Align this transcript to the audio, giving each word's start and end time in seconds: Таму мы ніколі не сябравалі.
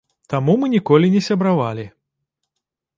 Таму 0.33 0.55
мы 0.61 0.69
ніколі 0.75 1.13
не 1.17 1.21
сябравалі. 1.29 1.85